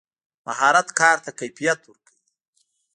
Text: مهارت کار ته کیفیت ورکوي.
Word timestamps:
مهارت 0.45 0.87
کار 0.99 1.17
ته 1.23 1.31
کیفیت 1.39 1.79
ورکوي. 1.85 2.21